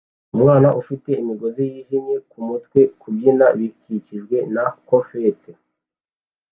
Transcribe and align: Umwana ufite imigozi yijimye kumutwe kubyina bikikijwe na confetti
Umwana 0.35 0.67
ufite 0.81 1.09
imigozi 1.21 1.61
yijimye 1.71 2.15
kumutwe 2.29 2.79
kubyina 3.01 3.45
bikikijwe 3.57 4.37
na 4.53 4.65
confetti 4.87 5.51